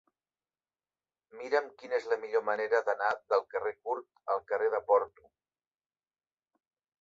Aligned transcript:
Mira'm 1.41 1.67
quina 1.81 1.95
és 1.99 2.07
la 2.13 2.17
millor 2.23 2.43
manera 2.47 2.79
d'anar 2.87 3.11
del 3.35 3.45
carrer 3.53 3.75
Curt 3.75 4.09
al 4.37 4.43
carrer 4.53 4.71
de 4.77 4.81
Porto. 4.89 5.31